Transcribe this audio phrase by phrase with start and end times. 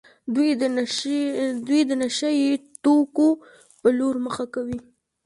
[1.65, 2.51] دوی د نشه يي
[2.83, 3.27] توکو
[3.81, 4.79] په لور مخه کوي.